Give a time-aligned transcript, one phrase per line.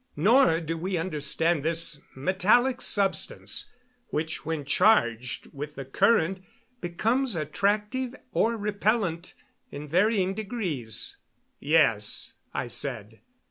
[0.15, 3.69] Nor do we understand this metallic substance
[4.07, 6.43] which when charged with the current
[6.79, 9.35] becomes attractive or repellent
[9.69, 11.17] in varying degrees."
[11.59, 13.19] "Yes," I said.